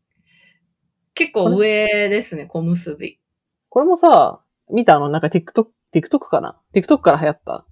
[1.13, 3.19] 結構上ですね、小結び。
[3.69, 4.95] これもさ、見た？
[4.95, 7.65] あの、なんか TikTok、TikTok かな ?TikTok から流行った。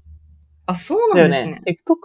[0.66, 1.62] あ、そうなんですねね。。
[1.68, 1.96] TikTok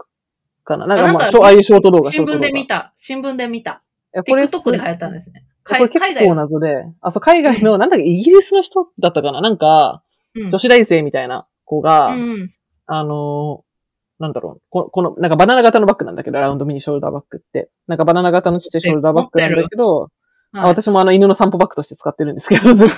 [0.64, 0.86] かな？
[0.86, 2.38] なんあかまあ、ああいうショート動画、新聞。
[2.38, 2.92] で見た。
[2.94, 3.82] 新聞で見た。
[4.26, 5.44] これ TikTok で流行ったんですね。
[5.64, 6.34] これ結構。
[6.34, 9.40] 謎で、あ、そう、海外の、なんだっけ、イギリスの人だったかな？
[9.40, 10.02] なんか、
[10.34, 12.52] うん女子大生みたいな子が、うん。
[12.86, 13.66] あのー
[14.18, 17.68] なんだろう、この、この、なんかバナナ型のバッグなんだけど、ラウンドミニショルダーバッグって。
[17.86, 20.08] なんかバナナ型のちっちゃいショルダーバッグなんだけど、あ
[20.52, 22.94] はい、私もあの犬の散歩バッグとして使ってるんですけど、ずっと。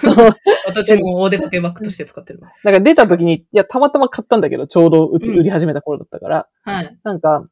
[0.66, 2.64] 私もお出かけバッグとして使ってます。
[2.66, 6.98] なんか出た時に、いや、たまたま買ったんだけど、ちょうど売売り始めた頃だったから、はい。
[7.02, 7.46] なんか、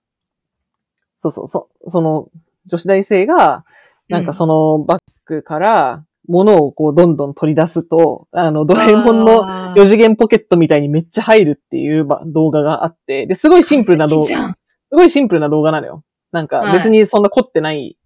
[1.18, 2.28] そうそう、そその、
[2.66, 3.64] 女子大生が、
[4.08, 14.56] なんかそのバッグから、物をこう、どんどん取り出すと、あの、ドラえもんのあー4次元ポケットみたいにめっちゃ入るっていうば動画があって、で、すごいシンプルな動画、す
[14.90, 16.02] ごいシンプルな動画なのよ。
[16.32, 17.96] なんかはい別にそんな凝ってない、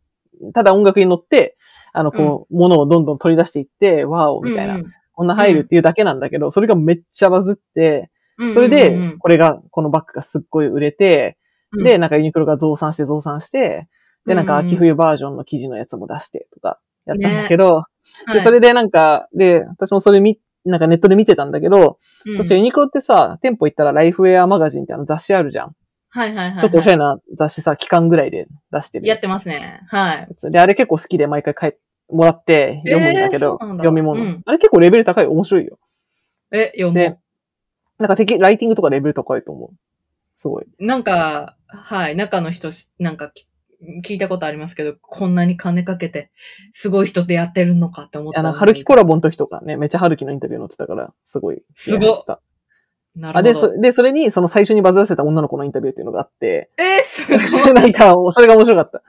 [0.55, 1.57] ただ音楽に乗って、
[1.92, 4.81] あの、こう、物をどんどん取り出していって、ワーオみたいな、
[5.12, 8.11] こんな入るっていうだけなんだけど、それがめっちゃバズって。
[8.55, 11.37] それでこれが、このバッグがすっごい売れて、
[11.72, 11.85] うん。
[11.85, 13.88] で、なんかユニクロが増産して増産して、
[14.26, 17.87] で、なんか秋冬バージョンの生地のやつも出してとか、やったんだけど、は
[18.31, 18.35] い。
[18.35, 22.37] で、それでなんか、で、私もそれ見、なんかネットで見てたんだけど、うん。
[22.37, 25.74] そしてユニクロってさ、店舗行ったらライフウェアマガジンってあの雑誌あるじゃん。
[26.10, 26.60] はいはいはい。
[26.60, 27.16] ちょっとおしゃれな。
[27.16, 29.06] な雑誌さ、期間ぐらいで出してる。
[29.06, 29.80] やってますね。
[29.88, 30.28] はい。
[30.50, 31.72] で、あれ結構好きで毎回買い、
[32.12, 35.78] もらって読むんだけど、えー読み物、うんあれ結構レベル高い、面白いよ。
[36.50, 37.20] え、読でも
[37.98, 39.70] なんか敵、ライティングとかレベル高いと思う。
[40.36, 40.64] すごい。
[40.64, 40.84] う。
[40.84, 43.46] なんか、はい、中の人し、なんかき、
[44.02, 46.30] 聞いたことありますけど、こんなに金かけて、
[46.72, 48.50] すごい人でやってるのかって思ったのに。
[48.50, 51.62] なんか、春樹コラボの時とかね、めっちゃ春樹のインタビュー載ってたから、すごい。
[51.74, 52.24] すご
[53.16, 53.54] なるほど。
[53.54, 57.74] そで、それに、その最初にバズらせた女の子のインタビューっていうのがあって、えー、すごい。
[57.74, 59.02] なんか、それが面白かった。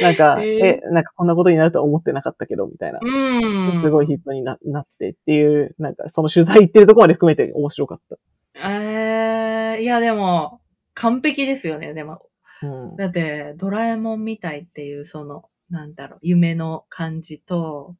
[0.00, 3.00] なんか、ええなんかこんなことになるとは思ってなかったけど、みたいな。
[3.02, 3.80] うん。
[3.80, 8.16] すごいヒットにななってっていう、なんか、その取材行ってるところまで含めて面白かった。
[8.54, 10.60] えー、いやでも、
[10.94, 12.22] 完璧ですよね、でも。
[12.62, 12.96] うん。
[12.96, 17.96] だって、ドラえもんみたいっていう、その、なんだろう、夢の感じと、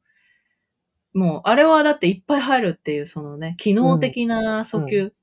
[1.13, 5.13] もう、あれはだっていっぱい入るっていう、そのね、機能的な訴求。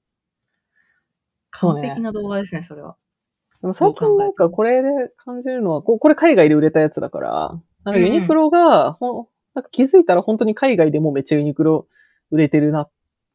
[1.50, 2.96] 完璧な動画ですね、それは。
[3.60, 11.86] でも最近なんかこれで感じるのは、ここれ海外で売れたやつだから、なんかユニクロが、ほん、なんか気づいたら本当に海外でもめっちゃユニクロ
[12.30, 12.90] 売れてるなっ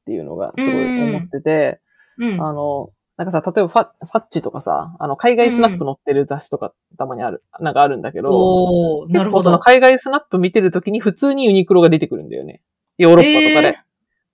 [0.06, 1.80] ていうのがすごい思ってて、
[2.18, 2.42] うん。
[2.42, 9.44] あの、なんかさ、例えばファファッチとかさ、あの、海外スナップ載ってる雑誌とかたまにある、なんかあるんだけど、なるほど。
[9.44, 12.62] その海外スナップ見てるときに普通にユニクロが出てくるんだよね。
[12.98, 13.80] ヨーロッパとかで。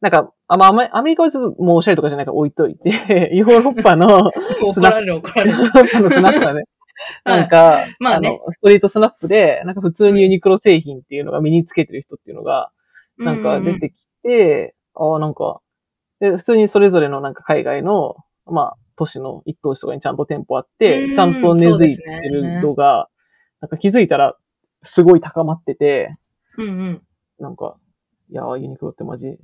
[0.04, 5.58] えなんか、あまあアメ、アメリカはちょっともうおしゃれとかじゃないから置いといて、 ヨーロッパの、 怒られる怒られる。
[5.58, 6.64] ヨーロッパのスナップはね、
[7.24, 7.40] はい。
[7.40, 8.42] なんか、まあね。
[8.46, 12.72] の、ストリートスナップで、なんか普通にユニクロ製品っていうのが身につけてる人っていうのが、
[13.18, 15.62] なんか出てきて、ああ、なんか、
[16.20, 23.10] で、普通にそれぞれのなんか海外の、まあ、都市の一等地とかにちゃんと店舗あって、うんちゃんと根付いてるのが、
[23.60, 24.36] なんか気づいたら、
[24.84, 26.12] すごい高まってて、
[26.58, 27.02] うんうん。
[27.40, 27.78] なんか、
[28.32, 29.38] いやー、ユニクロってマジ、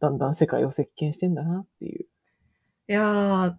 [0.00, 2.06] だんだん世界を席巻してんだなっていう。
[2.88, 3.58] いや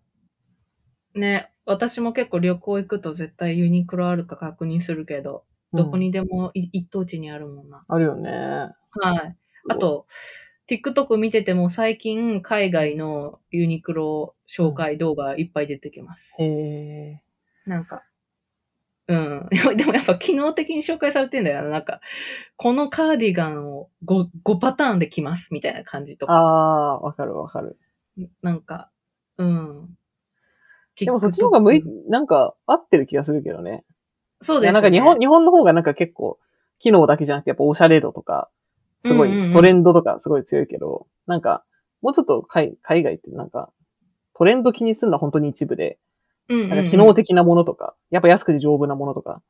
[1.16, 7.86] ー、ね、私も結構旅行行くと絶対ユニクロあるか確認するけど、どこうんにでもい一等地にあるもんな。
[7.88, 8.72] あるよね。
[8.92, 9.38] はい。
[9.70, 10.06] あと、
[10.70, 16.36] TikTok 見てても最近海外のユニクロ紹介動画いっぱい出てきます。
[16.40, 17.24] へえ。
[17.66, 18.07] なんか、
[19.08, 19.48] うん。
[19.78, 21.70] でもやっぱ機能的に紹介されてんだよな。
[21.70, 22.02] なんか、
[22.58, 26.34] このカーディガンを 5, 5パターンで着ますみたいな感じとか。
[26.34, 27.78] ああー、わかるわかる。
[28.42, 28.92] なんか、
[29.38, 29.98] うん。
[31.00, 33.86] でもそっちの方が向いなんか合ってる気がするけどね。
[34.42, 34.74] そうですね。
[34.74, 36.40] なんか日本、日本の方がなんか結構、
[36.80, 38.50] 機能だけじゃなくてやっぱオシャレ度とか、
[39.06, 41.64] すごうんうんうんいトレンドとかすごい強いけど、なんか、
[42.02, 43.72] もうちょっと海海外ってなんか、
[44.36, 45.98] トレンド気にするのは本当に一部で、
[46.50, 49.42] うんうんうんなんか機能的なものとか、やっぱ安くて丈夫なものとか、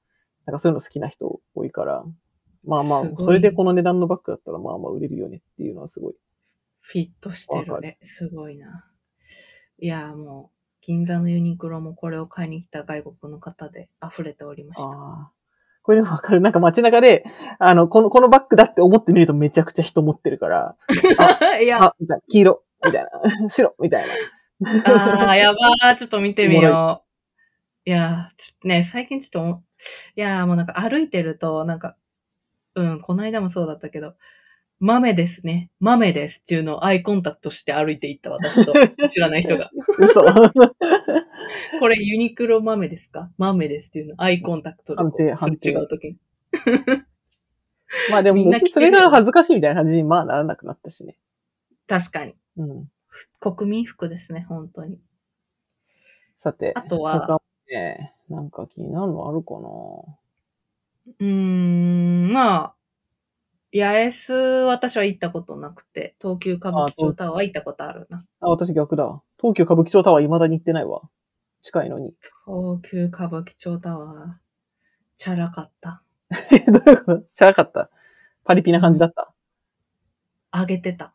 [0.46, 2.04] なんかそういうの好きな人多いから、
[2.66, 6.16] まあまあそれでこの値段のバッグだったらまあまあ売れるよねっていうのはすごい。
[6.82, 7.98] フィットしてるるね。
[8.02, 8.86] すごいな。
[9.78, 15.34] いや、もう、銀座のユニクロもこれを買いに来た外国の方で溢れておりました。
[15.82, 16.40] これでもわかる。
[16.40, 17.26] なんか街中で、
[17.60, 20.78] あの、この、このバッグだって思ってみるとめちゃくちゃ人持ってるから、
[21.62, 24.14] いや、あ、いな、黄色、みたいな、白、みたいな。
[24.66, 27.04] ああ、やばー、ちょっと見てみよ
[27.86, 27.90] う。
[27.90, 29.62] いやー、ちょっとね、最近ちょっとお、い
[30.16, 31.96] やーもうなんか歩いてると、なんか、
[32.76, 34.16] うん、この間もそうだったけど、
[34.80, 35.72] 豆ですね。
[35.80, 38.74] 豆ですっていうのをアイコンタクトして歩いていった私と
[39.10, 39.72] 知らない人が。
[39.98, 40.22] 嘘。
[41.80, 43.32] これユニクロ豆ですか？
[43.38, 45.02] 豆ですっていうのをアイコンタクトで
[45.66, 46.18] 違うときに。
[48.12, 51.18] まあでもみんな別にそれが恥ずかしいみたいな感じにまあならなくなったしね。
[51.88, 52.36] 確かに。
[52.58, 52.90] うん。
[53.40, 55.00] 国民服ですね、本当に。
[56.40, 59.70] さて、あとは他ね、なんか気になるのあるかな？
[61.20, 62.76] うーん、まあ、
[63.74, 64.34] 八重洲、
[64.66, 68.26] 私は行ったことなくて、東急歌舞伎町タワーは行ったことあるな。
[68.40, 69.22] あ、私逆だ。
[69.40, 71.02] 東急歌舞伎町タワー未だに行ってないわ。
[71.62, 72.14] 近いのに。
[72.46, 74.30] 東急歌舞伎町タワー、
[75.18, 76.02] チャラかった。
[76.52, 77.22] え、 どういうこと？
[77.34, 77.90] チャラかった。
[78.46, 79.34] パリピな感じだった？
[80.52, 81.14] あげてた。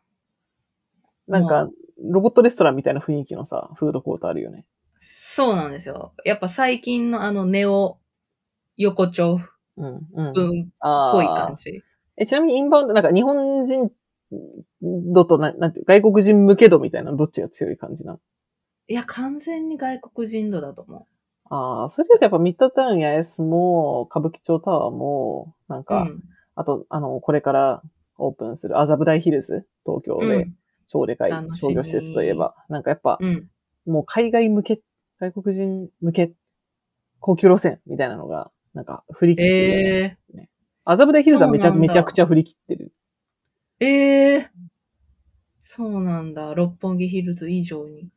[1.28, 1.68] なんか、
[2.00, 4.64] ロボットレストランみたいな雰囲気のさ、フードコートあるよね。
[5.00, 6.12] そうなんですよ。
[6.24, 7.98] やっぱ最近のあのネオ
[8.76, 9.40] 横丁
[9.76, 10.32] うん、うん。
[10.34, 11.82] 文っあぽい感じ。
[12.16, 13.90] え、ちなみにインバウンド、なんか日本人
[15.14, 18.20] 度とな、なんて外国人向け度みたいなのどっちが強い感じなの？
[18.88, 21.06] いや、完全に外国人度だと思
[21.50, 25.84] ああ、それだとやっぱミッドタウンやエスも、歌舞伎町タワーも、なんう。
[25.84, 26.10] か、
[26.54, 27.82] あと、あの、これから
[28.18, 30.54] オープンする麻布台ヒルズ、東京うん。
[30.92, 33.48] で超でかい商業施設といえば、なんかやっぱ、うん。
[33.86, 34.80] もう海外向け、
[35.18, 36.32] 外国人向け、
[37.20, 40.48] 高級路線みたいなのが、なんか振り切ってるよね、え
[40.84, 42.92] 麻布台ヒルズはめちゃめちゃくちゃ振り切ってる。
[43.80, 44.48] ー、えー、
[45.62, 46.54] そうなんだ。
[46.54, 48.08] 六本木ヒルズ以上に。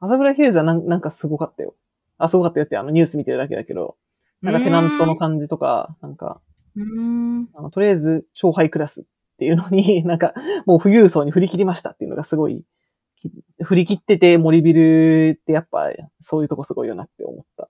[0.00, 1.74] 麻布台ヒルズはなんなんかすごかったよ。
[2.18, 3.96] あ、すごかったよってあのニュース見てるだけだけど、
[4.40, 6.40] なんかテナントの感じとか、なんか、
[6.76, 7.48] うーん。
[7.54, 10.34] あのとりあえず超ハイクラスっていうのに、 なんか
[10.66, 12.64] もう富裕層に振り切りましたっていうのがすごい、
[13.16, 13.30] き
[13.62, 15.90] 振り切ってて森ビルってやっぱ
[16.20, 17.68] そういうとこすごいよなって思った。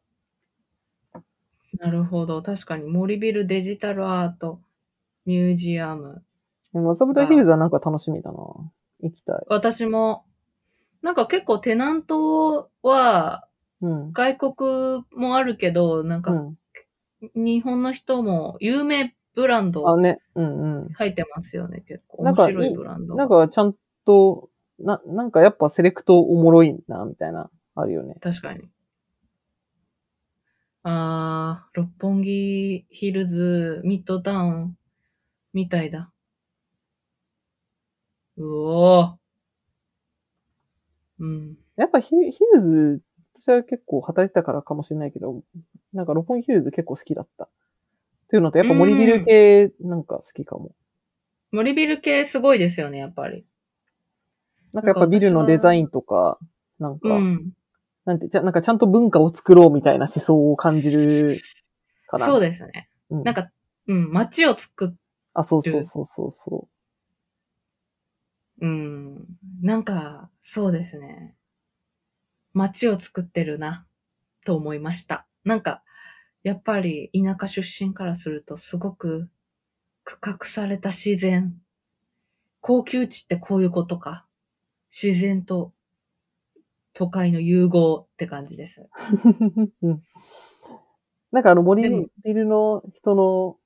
[1.79, 2.42] なるほど。
[2.42, 4.61] 確かに森ビルデジタルアート
[5.25, 6.22] ミュージアム。
[6.72, 8.38] でも麻布台ヒルズはなんか楽しみだな。
[8.38, 8.72] 行
[9.14, 9.37] きたい。
[9.48, 10.25] 私も、
[11.03, 13.48] なんか結構テナントは
[13.83, 14.12] うん。
[14.12, 16.57] 外国もあるけど、なんかうん。
[17.35, 20.21] 日本の人も有名ブランあ、ドね。
[20.35, 20.88] うんうん。
[20.92, 22.23] 入ってますよね、結構。
[22.25, 23.14] 面白いブランド。
[23.14, 28.16] なんかちゃんと、な、なんかやっぱセレクトおもろいな、みたいな、あるよね。
[28.21, 28.68] 確かに。
[30.85, 34.77] あー、六本木ヒルズ、ミッドタウン、
[35.53, 36.12] みたいだ。
[38.37, 39.23] うおー。
[41.21, 41.57] うん。
[41.77, 43.01] やっぱヒヒルズ、
[43.35, 45.42] 私は結構働いてたからかもしれないけど、
[45.92, 47.49] なんか六本木ヒルズ結構好きだった。
[48.33, 50.75] というのと、やっぱ森ビル系なんか好きかも。
[51.51, 53.45] 森ビル系すごいですよね、やっぱり。
[54.73, 56.38] なんかやっぱビルのデザインとか、
[56.79, 57.53] なんか、うん。
[58.07, 61.37] なんて、じゃ、なんかちゃんと文化を作ろうみたいな思想を感じる
[62.07, 62.25] かな。
[62.25, 62.88] そうでですね。
[63.11, 63.14] す。
[63.16, 63.51] うん、なんか、
[63.87, 64.95] うん、街を作っ、
[65.35, 66.68] あ、そうそうそうそうそ
[68.62, 69.27] うん、
[69.61, 71.35] なんか、そうですね。
[72.55, 73.87] 街を作ってるな、
[74.47, 75.27] と思いました。
[75.45, 75.83] なんか、
[76.42, 79.28] やっぱり田舎出身からするとすごく
[80.05, 81.55] 区画された自然。
[82.61, 84.26] 高級地ってこういうことか。
[84.90, 85.72] 自然と
[86.92, 88.88] 都会の融合って感じです。
[89.83, 89.88] う。
[89.88, 90.02] うん
[91.33, 91.83] なんかあの森
[92.22, 93.57] ビルの人の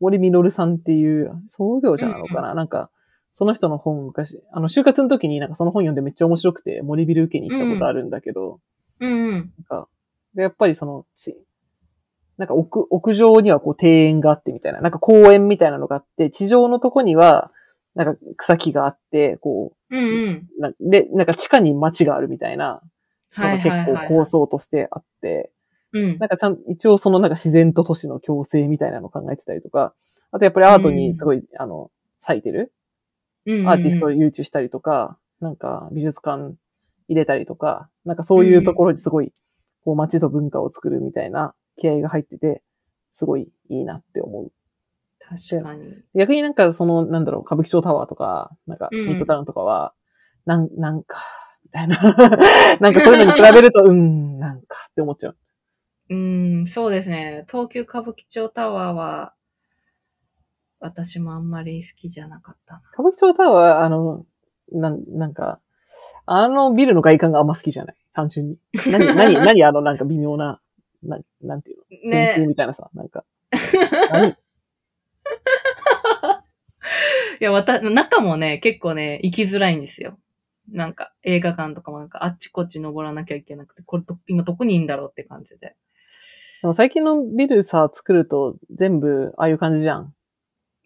[0.00, 2.90] 森みのるさんっていう創業者なのかな、なんか、
[3.32, 8.60] その人の本昔、あの、就活の時になんかその本読んでめっちゃ面白くて森ビル受けに行ったことあるんだけど、
[9.00, 9.32] うんうん。
[9.32, 9.88] なんか、
[10.34, 11.36] で、やっぱりその、ち、
[12.38, 17.50] なんか屋、屋上にはこう庭園があってみたいな、なんか公園みたいなのがあって、地上のとこには、
[17.94, 20.48] なんか草木があって、こうんうん。
[20.58, 22.82] う、なで、なんか地下に街があるみたいな、
[23.30, 24.08] はいのが結。
[24.08, 25.50] 構構想としてあって、
[25.92, 26.18] うん。
[26.18, 29.94] なんかちゃん、一応そのなんか自然と都市の共生みたいなのを考えてたりとか、
[30.30, 32.72] あとやっぱりアートにすごい、あの、咲いてる
[33.46, 36.54] うんアーティストを誘致したりとか、なんか美術館
[37.08, 39.32] 入れたりとか、なんかそういうところにすごい、
[39.84, 42.62] こう街と文化を作るみたいな気合が入ってて、
[43.14, 44.52] すごいいいなって思う。
[45.28, 45.94] 確かに。
[46.14, 49.92] 逆になんかその、なんだろう、歌舞伎町タワーとか、なんかうんミッドタウンとかは、
[50.44, 51.22] なん、なんか、
[51.64, 51.96] みたいな。
[52.80, 55.36] なんかそういうのに比べると、 うん、なんかって思っちゃう。
[56.08, 57.44] うん、そうですね。
[57.48, 59.34] 東急歌舞伎町タワーは、
[60.78, 62.82] 私もあんまり好きじゃなかったな。
[62.92, 64.24] 歌舞伎町タワー、あの、
[64.70, 65.60] なん、なんか、
[66.26, 67.96] あのビルの外観があんま好きじゃない。
[68.12, 68.58] 単純に。
[68.90, 70.60] 何、何、 何あのなんか微妙な、
[71.06, 71.84] ななんていうの？
[71.84, 73.24] フェンスねみたいなさ、なんか。
[74.10, 74.36] 何？
[77.40, 80.18] いや、わた、中もね、結構ね、行きづらいんですよ。
[80.70, 85.76] なんか、映画館とかもなんか、あっちこっち登らなきゃいけなくて、これど、今どこにいいんだろうって感じで。
[86.62, 90.14] でも最近のビルさ、作ると全部ああいう感じじゃん。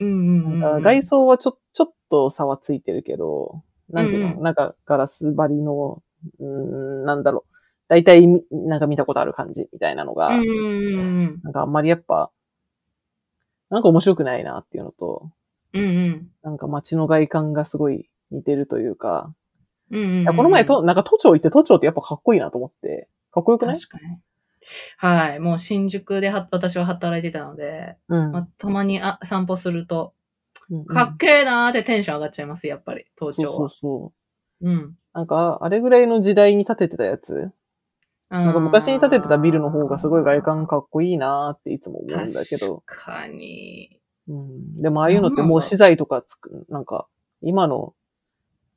[0.01, 6.03] うんうんうん、なんか外装はちょ、ちょっと差はついてるけど、なんていうの、うんなんかガラス張りの、
[6.41, 7.50] うーん、なんだろう。
[7.91, 12.31] 大体み、なんか見たことある感じみたいなのが、なんかあんまりやっぱ、
[13.69, 15.29] なんか面白くないなっていうのと、
[15.73, 15.83] うん。
[15.83, 16.29] うんうん。
[16.45, 19.35] なんか街の外観がすごい似てるというか、
[19.91, 23.09] うんうんうんいやこの前と、なんか都庁行って都庁ってやっぱかっこいいなと思って。
[23.33, 23.75] かっこよくない？
[23.75, 24.19] 確かに。
[24.99, 25.41] はい。
[25.41, 28.31] もう新宿では私は働いてたので、うん。
[28.31, 30.15] まあ、たまにあ散歩すると、
[30.71, 33.69] うんうんかっけーなーってテンション上がっちゃいます、やっぱり、東そうそう京は。
[33.71, 34.13] そ
[34.63, 34.71] う。
[34.71, 34.95] うん。
[35.13, 37.51] なんか、あれぐらいの時代に建ててたやつ
[38.31, 42.83] なんか昔に建ててたビルの方がすごい外観かっこいいなーっていつも思うんだけど。
[42.87, 44.01] 確かに。
[44.29, 44.77] うん。
[44.77, 47.09] でもああいうのってもう資材とかつく、なんか、
[47.43, 47.95] 今の、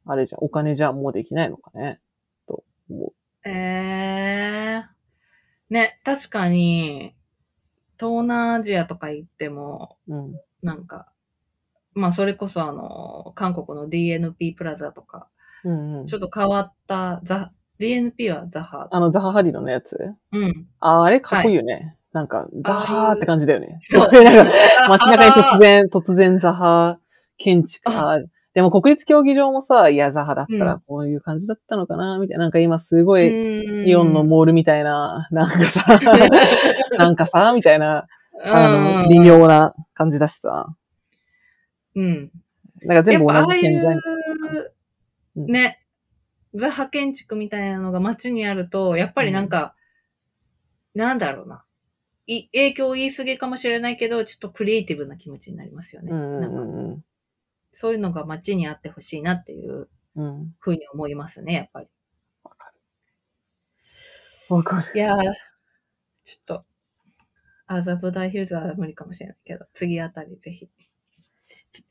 [0.05, 2.01] あれじゃん、お金じゃもうできないのかね。
[2.47, 3.13] と思
[3.45, 5.73] えー。
[5.73, 7.15] ね、確かに、
[7.99, 10.15] 東南アジアとか行っても、う。
[10.15, 10.39] うん。
[10.63, 11.11] なんか、
[11.93, 15.29] まあそれこそあの、韓国の DNP プラザとか、
[15.63, 16.15] うんうんち。
[16.15, 17.51] ょっと変わった、ザ、
[17.83, 18.87] DNP はザハ。
[18.91, 19.97] あの、ザハハリのやつ？
[20.31, 20.67] うん。
[20.79, 21.95] ああ、あれかっこいいよね。
[22.11, 23.79] なんか、ザハーって感じだよね。
[23.81, 24.51] そう なんか
[24.89, 26.99] 街中に突然、突然ザハ
[27.37, 27.89] 建築。
[27.89, 32.43] あーでも国立競技場もさ、いや、ザハだったうんらこういう感じだったのかな、みたいな。
[32.43, 33.25] なんか今すごい、
[33.87, 35.83] イイオンのモールみたいな、なんかさ、
[36.99, 38.05] なんかさ、みたいな、
[38.45, 40.67] あの、微妙な感じだしさ。
[41.95, 42.31] うん。
[42.83, 43.97] なんか全部同やっぱああいじ建材。
[45.35, 45.79] ね、
[46.53, 49.75] ザハ建築みたいなのが街にあると、やっぱりなんか、
[50.93, 51.63] なんだろうな。
[52.25, 56.11] い影響言い過ぎかもしれないけど、ちょっとクリエイティブな気持ちになりますよね。
[56.11, 57.03] うんうなんかんうん
[57.71, 60.25] そういうのが街にあってほしいなっていううん。
[60.25, 60.55] うん。
[60.59, 61.87] ふうに思いますね、やっぱり。
[62.43, 62.71] わか
[64.49, 64.55] る。
[64.55, 64.91] わかる。
[64.95, 65.23] いやー、
[66.23, 66.65] ちょっと、
[67.65, 70.69] 麻布台ヒルズは無理かもしれないけど、次あたりぜひ、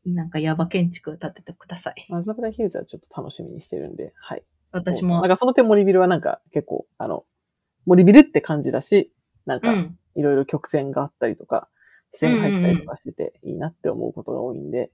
[0.07, 2.07] なんかヤバ建築建ててください。
[2.09, 4.45] マザブラヒルズはちょっと楽しみにしてるんで、はい。
[4.73, 7.25] 私もなん、かその点森ビルはなんか結構、あの、
[7.87, 9.13] 森ビルって感じだし、
[9.47, 9.99] なんか、うん。
[10.15, 11.69] いろいろ曲線があったりとか、
[12.13, 14.91] 視線が入ったりとかしてていいなって思うことが多いんで、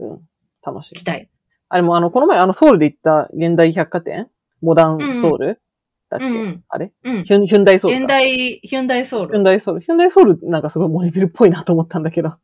[0.00, 0.20] うん、
[0.60, 1.00] 楽しみ。
[1.00, 1.28] 期待。
[1.68, 4.28] あれもあの、この前あのソウルで行った現代百貨店？
[4.60, 5.62] モダンソウル、
[6.08, 6.92] だっけ、うんうんあれ？
[7.04, 7.22] うん。
[7.22, 8.02] ヒュンヒュンダイソウルか。
[8.02, 9.28] 現代、ヒュンダイソウル。
[9.28, 9.80] ヒュンダイソウル。
[9.80, 12.34] ヒュンダイソウルなんかすごい森ビルっぽいなと思ったんだけど、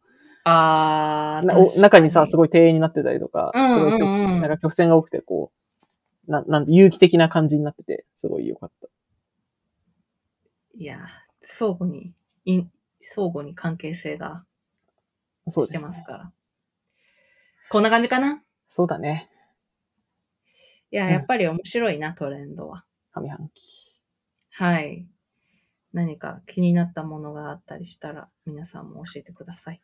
[0.45, 2.37] あー、中にさ、すい。
[2.37, 5.59] ごい庭園になってたりとか、うんうんうんすごい曲なんか曲線が多くてこう、
[6.27, 8.89] ななんて有機的な感じになってて、すごい良かった。
[10.79, 11.01] いやー、
[11.45, 12.13] 相互に、
[12.45, 12.65] い
[13.01, 14.45] 相互に関係性が
[15.49, 15.79] して。
[15.79, 16.33] ますから。
[17.71, 18.43] こんな感じかな？
[18.69, 19.31] そうだね。
[20.91, 22.85] いや、うんやっぱり面白いな、トレンドは。
[23.15, 23.93] 上半期。
[24.51, 25.07] はい。
[25.93, 29.81] 何か気になったものがあったりしたら、皆さんも教えてください。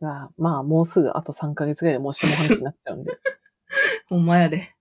[0.00, 3.12] まあ、まあ、もうすぐあと3ヶ月ぐらいでもう下半期になっちゃうんで。
[4.08, 4.74] ほんまやで。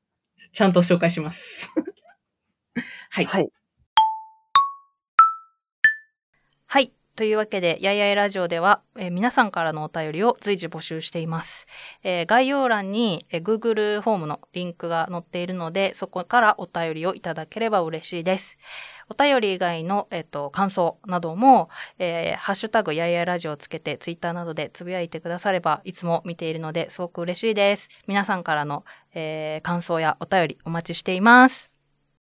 [0.52, 1.70] ちゃんと紹介します。
[3.10, 3.26] はい。
[3.26, 3.50] はい。
[6.68, 6.92] はい。
[7.16, 11.68] というわけで、やいやいラジオでは、えー皆さんからのお便りを随時募集しています。
[12.04, 18.58] えー概要欄に、えー Google フォームのリンクが載っているので、そこからお便りをいただければ嬉しいです。
[19.10, 27.90] お便り以外の、えっと、感想なども、えーハッシュタグやいやラジオをつけて、ツイッターなどでつぶやいてくだされば、いつも見ているので、すごく嬉しいです。
[28.08, 31.69] 皆さんからの、えー感想やお便りお待ちしています。